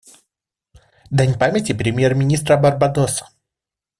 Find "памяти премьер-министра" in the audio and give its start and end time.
1.37-2.57